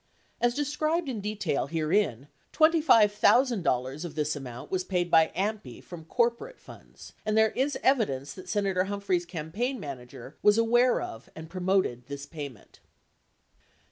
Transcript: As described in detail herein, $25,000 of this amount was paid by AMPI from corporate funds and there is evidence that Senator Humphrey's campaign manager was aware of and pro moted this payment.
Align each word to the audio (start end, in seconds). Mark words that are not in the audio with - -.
As 0.39 0.55
described 0.55 1.07
in 1.07 1.21
detail 1.21 1.67
herein, 1.67 2.27
$25,000 2.53 4.03
of 4.03 4.15
this 4.15 4.35
amount 4.35 4.71
was 4.71 4.83
paid 4.83 5.11
by 5.11 5.31
AMPI 5.35 5.79
from 5.83 6.05
corporate 6.05 6.59
funds 6.59 7.13
and 7.23 7.37
there 7.37 7.51
is 7.51 7.77
evidence 7.83 8.33
that 8.33 8.49
Senator 8.49 8.85
Humphrey's 8.85 9.27
campaign 9.27 9.79
manager 9.79 10.37
was 10.41 10.57
aware 10.57 11.01
of 11.01 11.29
and 11.35 11.51
pro 11.51 11.61
moted 11.61 12.07
this 12.07 12.25
payment. 12.25 12.79